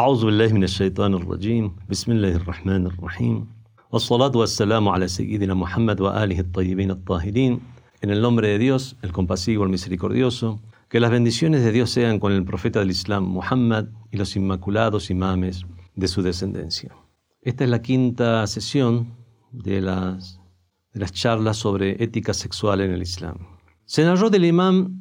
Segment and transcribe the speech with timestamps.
[0.00, 3.46] أعوذ بالله من الشيطان الرجيم بسم الله الرحمن الرحيم
[3.92, 7.60] والصلاة والسلام على سيدنا محمد وآله الطيبين الطاهرين
[8.00, 10.58] En el nombre de Dios, el compasivo, el misericordioso,
[10.88, 15.10] que las bendiciones de Dios sean con el profeta del Islam, Muhammad, y los inmaculados
[15.10, 16.96] imames de su descendencia.
[17.42, 19.14] Esta es la quinta sesión
[19.52, 20.40] de las,
[20.94, 23.36] de las charlas sobre ética sexual en el Islam.
[23.84, 24.96] Se narró del imam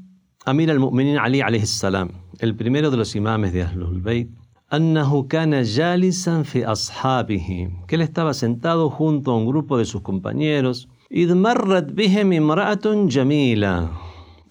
[0.45, 4.29] Amir al-Mu'minin Ali alayhi salam, el primero de los imames de Ahlul Bayt,
[4.73, 10.01] أنه كان جالسا في أصحابه que él estaba sentado junto a un grupo de sus
[10.01, 13.89] compañeros إذ مرت بهم امرأة جميلة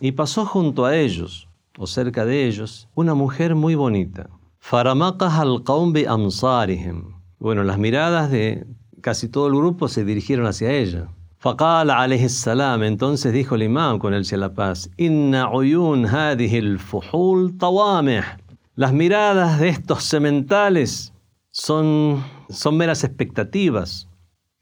[0.02, 4.27] y pasó junto a ellos o cerca de ellos una mujer muy bonita
[4.60, 7.05] فرمقها القوم بأمصارهم
[7.41, 8.66] bueno las miradas de
[9.00, 14.00] casi todo el grupo se dirigieron hacia ella فقال عليه السلام entonces dijo el imam
[14.00, 18.41] con él la paz إن عيون هذه الفحول طوامح
[18.74, 21.12] Las miradas de estos sementales
[21.51, 24.09] son, son meras expectativas,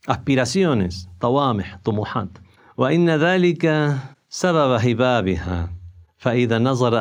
[0.07, 2.37] aspiraciones, طوامح طموحات
[2.77, 3.95] وإن ذلك
[4.29, 5.69] سبب هبابها
[6.17, 6.97] فإذا نظر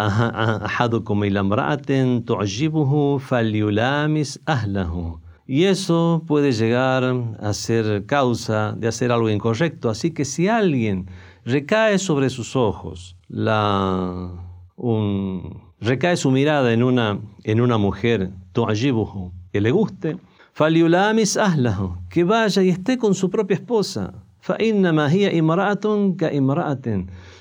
[0.67, 7.05] أحدكم إلى امرأة تعجبه فليلامس أهله y eso puede llegar
[7.39, 9.89] a ser causa de hacer algo incorrecto.
[9.89, 11.09] Así que si alguien
[11.45, 14.33] recae sobre sus ojos la,
[14.75, 18.32] un, recae su mirada en una, en una mujer,
[19.52, 20.18] que le guste,
[22.10, 24.14] que vaya y esté con su propia esposa.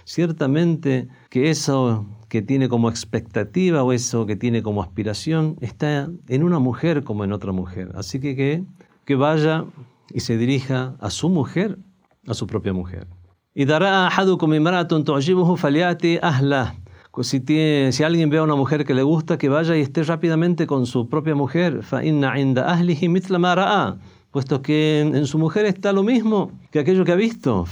[0.04, 6.42] Ciertamente que eso que tiene como expectativa o eso que tiene como aspiración está en
[6.42, 7.90] una mujer como en otra mujer.
[7.94, 8.62] Así que que,
[9.04, 9.64] que vaya
[10.12, 11.78] y se dirija a su mujer,
[12.26, 13.06] a su propia mujer.
[13.54, 16.74] Y dará a imra'atun tu'jibuhu falyati ahlah.
[17.12, 19.80] Pues si, tiene, si alguien ve a una mujer que le gusta, que vaya y
[19.80, 21.80] esté rápidamente con su propia mujer.
[24.30, 27.64] Puesto que en, su mujer está lo mismo que aquello que ha visto.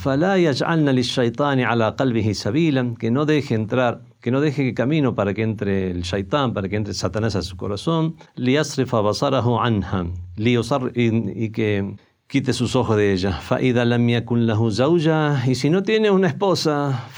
[2.97, 6.75] Que no deje entrar, que no deje camino para que entre el shaitán, para que
[6.75, 8.17] entre Satanás a su corazón.
[10.97, 11.95] Y que
[12.29, 13.33] quite sus ojos de ella.
[13.33, 14.59] Faida la mía kun la
[15.47, 17.09] Y si no tiene una esposa,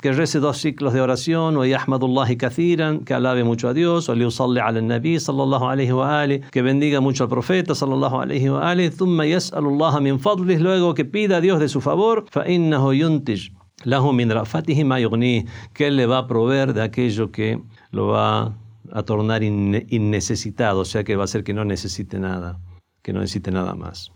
[0.00, 4.14] que rece dos ciclos de oración, o Yahmadullahi Kathiran, que alabe mucho a Dios, o
[4.14, 8.70] liusalli al Nabi, sallallahu alayhi wa ali, que bendiga mucho al profeta, sallallahu alayhi wa
[8.70, 13.50] ali, thumma yas'alullaha min fadlis, luego que pida a Dios de su favor, fa'innahu yuntij.
[13.84, 14.98] Lahu min rafatihi ma
[15.72, 17.60] que él le va a proveer de aquello que
[17.90, 18.54] lo va
[18.92, 22.60] a tornar innecesitado, o sea que va a hacer que no necesite nada
[23.02, 24.12] que no necesite nada más.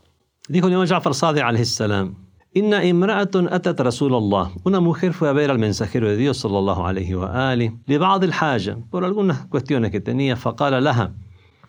[0.49, 2.15] Dijo el imam Ja'far Sadiq salam,
[2.57, 4.53] Inna imra'atun atat Rasulallah.
[4.65, 9.05] Una mujer fue a ver al mensajero de Dios sallallahu alayhi wa ali, al-haja, por
[9.05, 11.13] algunas cuestiones que tenía, faqala laha.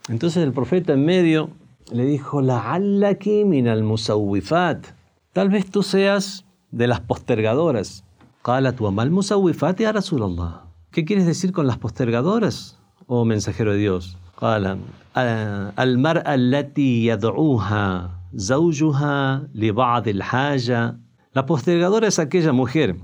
[0.07, 1.50] Entonces el profeta en medio
[1.91, 4.88] le dijo, la'allaki min al-musawwifat.
[5.33, 8.06] Tal vez tú seas de las postergadoras.
[8.41, 10.67] Qalat wa mal musawwifat ya Rasulallah.
[10.91, 14.17] ¿Qué quieres decir con las postergadoras, oh mensajero de Dios?
[14.37, 14.78] قال
[15.78, 20.97] المرأة التي يدعوها زوجها لبعض الحاجة
[21.34, 22.94] La postergadora es aquella mujer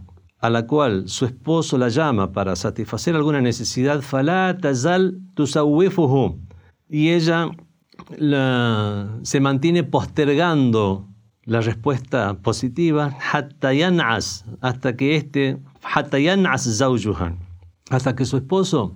[0.41, 6.39] a la cual su esposo la llama para satisfacer alguna necesidad, فلا تزال تسوفه
[6.91, 7.51] y ella
[8.19, 11.09] la, se mantiene postergando
[11.45, 17.35] la respuesta positiva حتى ينعس hasta que este حتى ينعس زوجها
[17.91, 18.95] hasta que su esposo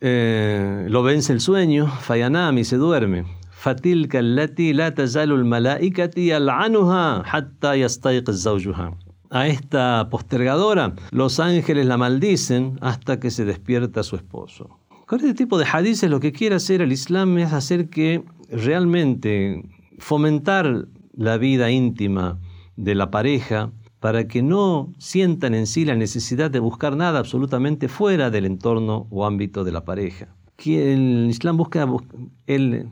[0.00, 3.24] eh, lo vence el sueño, fayanami, se duerme.
[3.50, 8.92] Fatilka allati la tazalu al-malaikati yal'anuha hatta zawjuha.
[9.30, 14.78] A esta postergadora, los ángeles la maldicen hasta que se despierta su esposo.
[15.06, 19.62] Con este tipo de hadices lo que quiere hacer el Islam es hacer que realmente
[19.98, 22.38] fomentar la vida íntima
[22.76, 27.88] de la pareja, para que no sientan en sí la necesidad de buscar nada absolutamente
[27.88, 30.28] fuera del entorno o ámbito de la pareja.
[30.64, 31.86] El Islam busca
[32.46, 32.84] eh,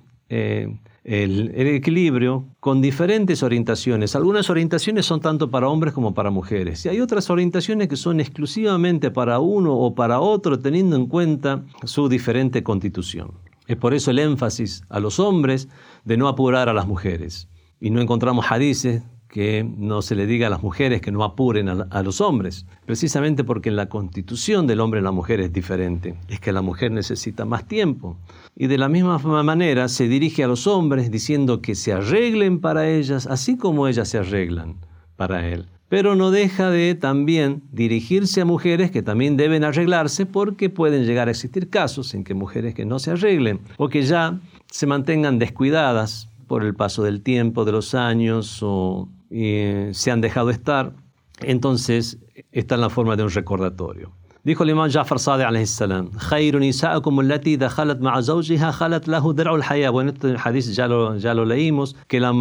[1.04, 4.16] el, equilibrio con diferentes orientaciones.
[4.16, 6.84] Algunas orientaciones son tanto para hombres como para mujeres.
[6.84, 11.64] Y hay otras orientaciones que son exclusivamente para uno o para otro, teniendo en cuenta
[11.84, 13.32] su diferente constitución.
[13.66, 15.68] Es por eso el énfasis a los hombres
[16.04, 17.48] de no apurar a las mujeres.
[17.80, 19.02] Y no encontramos hadices
[19.36, 23.44] que no se le diga a las mujeres que no apuren a, los hombres, precisamente
[23.44, 27.44] porque la constitución del hombre y la mujer es diferente, es que la mujer necesita
[27.44, 28.16] más tiempo.
[28.56, 32.88] Y de la misma manera se dirige a los hombres diciendo que se arreglen para
[32.88, 34.76] ellas, así como ellas se arreglan
[35.16, 35.66] para él.
[35.90, 41.28] pero no deja de también dirigirse a mujeres que también deben arreglarse porque pueden llegar
[41.28, 44.40] a existir casos en que mujeres que no se arreglen o que ya
[44.70, 50.20] se mantengan descuidadas por el paso del tiempo, de los años o eh, se han
[50.20, 50.94] dejado estar,
[51.40, 52.18] entonces
[52.52, 54.12] está en la forma de un recordatorio.
[54.46, 59.34] Dijo el imán Jafar Sadiq alayhi salam, Khayrun isa'akum allati dakhalat ma'a zawjiha khalat lahu
[59.34, 59.90] dar'ul haya.
[59.90, 62.32] Bueno, este hadith ya lo, ya lo leímos, que la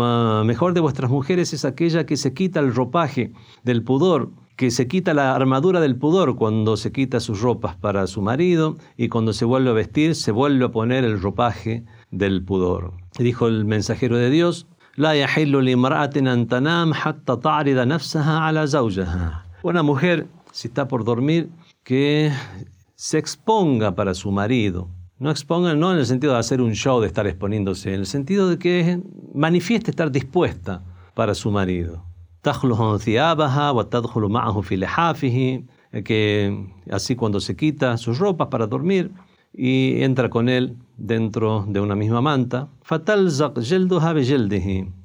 [0.44, 3.34] mejor de vuestras mujeres es aquella que se quita el ropaje
[3.64, 8.06] del pudor, que se quita la armadura del pudor cuando se quita sus ropas para
[8.06, 12.44] su marido y cuando se vuelve a vestir se vuelve a poner el ropaje del
[12.44, 12.94] pudor.
[13.18, 14.68] Dijo el mensajero de Dios,
[14.99, 19.45] لا يحل لامرأة أن تنام حتى تعرض نفسها على زوجها.
[19.63, 21.51] Una mujer, si está por dormir,
[21.85, 22.33] que
[22.95, 24.89] se exponga para su marido.
[25.19, 28.07] No exponga no en el sentido de hacer un show, de estar exponiéndose, en el
[28.07, 29.01] sentido de que
[29.35, 30.83] manifieste estar dispuesta
[31.15, 32.05] para su marido.
[36.05, 39.11] que así cuando se quita sus ropas para dormir
[39.53, 42.68] y entra con él dentro de una misma manta,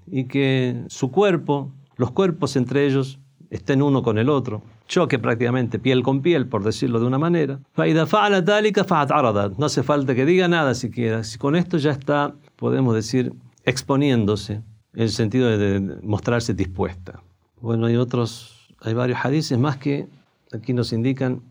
[0.06, 3.18] y que su cuerpo, los cuerpos entre ellos,
[3.50, 7.60] estén uno con el otro, choque prácticamente piel con piel, por decirlo de una manera.
[9.58, 11.22] No hace falta que diga nada siquiera.
[11.24, 13.32] Si con esto ya está, podemos decir,
[13.64, 14.62] exponiéndose,
[14.94, 17.22] en el sentido de mostrarse dispuesta.
[17.60, 20.08] Bueno, hay otros, hay varios hadices más que
[20.52, 21.42] aquí nos indican.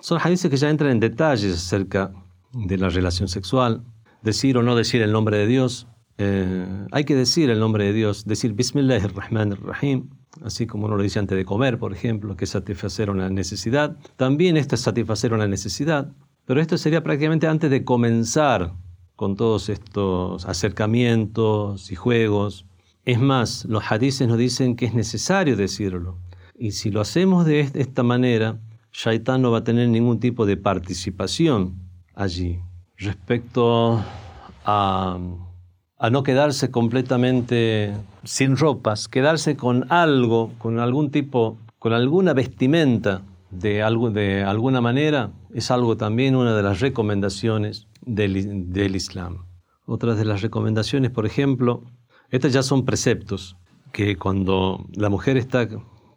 [0.00, 2.25] son hadices que ya entran en detalles acerca de
[2.56, 3.84] la relación sexual,
[4.22, 5.88] decir o no decir el nombre de Dios.
[6.18, 10.08] Eh, hay que decir el nombre de Dios, decir Bismillahirrahmanirrahim,
[10.42, 13.96] así como uno lo dice antes de comer, por ejemplo, que satisfacer una necesidad.
[14.16, 16.12] También esto es satisfacer una necesidad,
[16.46, 18.72] pero esto sería prácticamente antes de comenzar
[19.16, 22.66] con todos estos acercamientos y juegos.
[23.04, 26.18] Es más, los hadices nos dicen que es necesario decirlo.
[26.58, 28.58] Y si lo hacemos de esta manera,
[28.92, 31.85] Shaitán no va a tener ningún tipo de participación
[32.16, 32.58] allí.
[32.96, 34.02] Respecto
[34.64, 35.18] a
[35.98, 43.22] a no quedarse completamente sin ropas, quedarse con algo, con algún tipo, con alguna vestimenta
[43.50, 49.46] de, algo, de alguna manera, es algo también una de las recomendaciones del, del Islam.
[49.86, 51.84] Otras de las recomendaciones, por ejemplo,
[52.30, 53.56] estas ya son preceptos,
[53.92, 55.66] que cuando la mujer está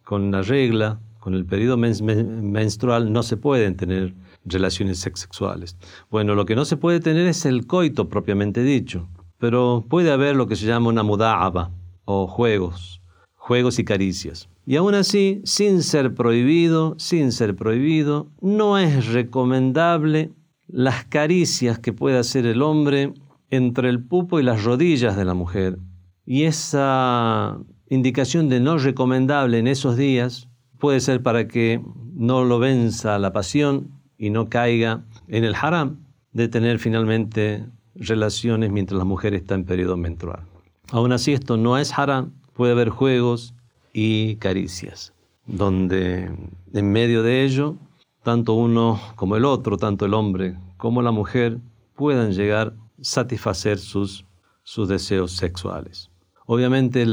[0.04, 4.14] con la regla, con el periodo menstrual, no se pueden tener
[4.44, 5.76] relaciones sexuales.
[6.10, 9.08] Bueno, lo que no se puede tener es el coito propiamente dicho
[9.40, 11.72] pero puede haber lo que se llama una muda'aba
[12.04, 13.02] o juegos,
[13.34, 14.48] juegos y caricias.
[14.66, 20.30] Y aún así, sin ser prohibido, sin ser prohibido, no es recomendable
[20.68, 23.14] las caricias que puede hacer el hombre
[23.48, 25.78] entre el pupo y las rodillas de la mujer.
[26.26, 27.58] Y esa
[27.88, 30.48] indicación de no recomendable en esos días
[30.78, 31.82] puede ser para que
[32.14, 35.96] no lo venza la pasión y no caiga en el haram
[36.32, 37.64] de tener finalmente
[37.94, 40.42] relaciones mientras la mujer está en periodo menstrual.
[40.90, 43.54] Aún así, esto no es haram, puede haber juegos
[43.94, 45.14] y caricias,
[45.46, 46.30] donde
[46.74, 47.76] en medio de ello,
[48.22, 51.58] tanto uno como el otro, tanto el hombre como la mujer,
[51.96, 54.26] puedan llegar a satisfacer sus,
[54.64, 56.10] sus deseos sexuales.
[56.44, 57.06] Obviamente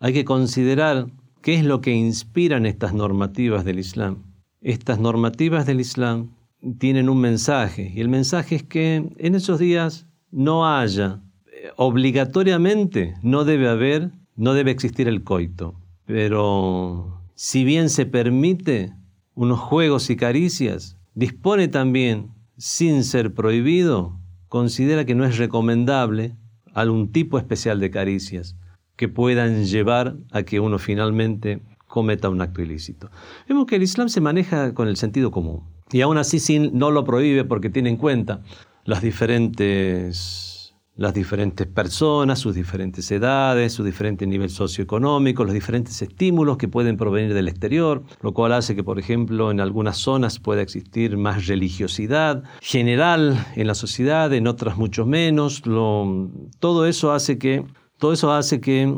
[0.00, 1.06] hay que considerar
[1.42, 4.25] qué es lo que inspiran estas normativas del Islam.
[4.66, 6.32] Estas normativas del Islam
[6.78, 13.14] tienen un mensaje y el mensaje es que en esos días no haya, eh, obligatoriamente
[13.22, 18.92] no debe haber, no debe existir el coito, pero si bien se permite
[19.36, 24.18] unos juegos y caricias, dispone también, sin ser prohibido,
[24.48, 26.34] considera que no es recomendable
[26.74, 28.56] algún tipo especial de caricias
[28.96, 33.10] que puedan llevar a que uno finalmente cometa un acto ilícito.
[33.48, 35.62] Vemos que el Islam se maneja con el sentido común.
[35.90, 38.42] Y aún así sin, no lo prohíbe porque tiene en cuenta
[38.84, 46.56] las diferentes, las diferentes personas, sus diferentes edades, su diferente nivel socioeconómico, los diferentes estímulos
[46.56, 50.62] que pueden provenir del exterior, lo cual hace que, por ejemplo, en algunas zonas pueda
[50.62, 55.62] existir más religiosidad general en la sociedad, en otras mucho menos.
[55.62, 57.64] todo eso hace que,
[57.98, 58.92] todo eso hace que,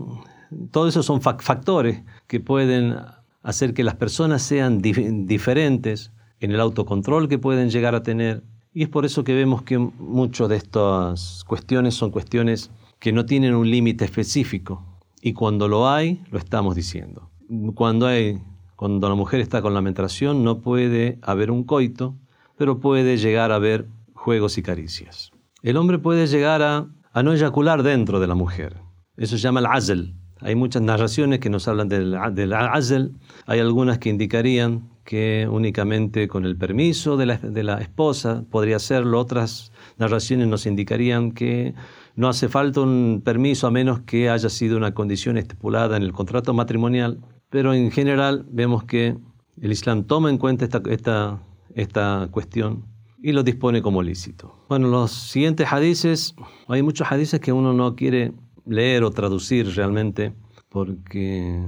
[0.71, 2.95] todos esos son factores que pueden
[3.43, 8.45] hacer que las personas sean diferentes en el autocontrol que pueden llegar a tener.
[8.73, 12.71] Y es por eso que vemos que muchas de estas cuestiones son cuestiones
[13.01, 14.85] que no tienen un límite específico.
[15.21, 17.31] Y cuando lo hay, lo estamos diciendo.
[17.75, 18.39] Cuando, hay,
[18.77, 22.15] cuando la mujer está con la menstruación no puede haber un coito,
[22.57, 25.33] pero puede llegar a haber juegos y caricias.
[25.63, 28.77] El hombre puede llegar a, a no eyacular dentro de la mujer.
[29.17, 30.15] Eso se llama el azel.
[30.41, 33.13] Hay muchas narraciones que nos hablan del, del Azel,
[33.47, 38.77] hay algunas que indicarían que únicamente con el permiso de la, de la esposa podría
[38.77, 41.75] hacerlo, otras narraciones nos indicarían que
[42.15, 46.13] no hace falta un permiso a menos que haya sido una condición estipulada en el
[46.13, 49.17] contrato matrimonial, pero en general vemos que
[49.61, 51.43] el Islam toma en cuenta esta, esta,
[51.75, 52.85] esta cuestión
[53.23, 54.65] y lo dispone como lícito.
[54.69, 56.35] Bueno, los siguientes hadices,
[56.69, 58.33] hay muchos hadices que uno no quiere
[58.69, 60.33] leer o traducir realmente,
[60.69, 61.61] porque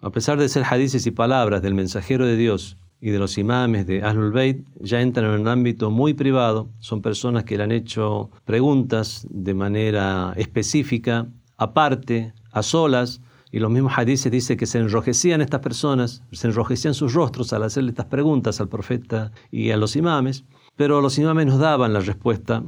[0.00, 3.86] a pesar de ser hadices y palabras del mensajero de Dios y de los imames
[3.86, 7.72] de Ahlul Bayt, ya entran en un ámbito muy privado, son personas que le han
[7.72, 14.78] hecho preguntas de manera específica, aparte, a solas, y los mismos hadices dicen que se
[14.78, 19.76] enrojecían estas personas, se enrojecían sus rostros al hacerle estas preguntas al profeta y a
[19.76, 20.44] los imames,
[20.74, 22.62] pero los imames nos daban la respuesta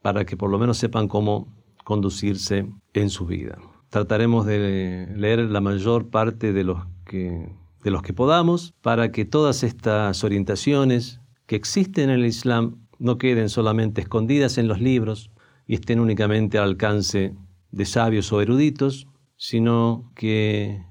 [0.00, 1.48] para que por lo menos sepan cómo
[1.84, 3.58] conducirse en su vida.
[3.90, 9.24] Trataremos de leer la mayor parte de los que, de los que podamos para que
[9.24, 15.30] todas estas orientaciones que existen en el Islam no queden solamente escondidas en los libros
[15.66, 17.34] y estén únicamente al alcance
[17.70, 20.84] de sabios o eruditos, sino que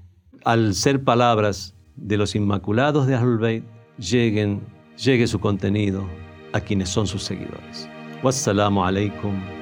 [0.44, 3.64] al ser palabras de los inmaculados de Ahlul Bayt,
[3.98, 4.60] lleguen,
[4.96, 6.04] llegue su contenido
[6.52, 7.88] a quienes son sus seguidores.
[8.22, 9.61] Wassalamu alaikum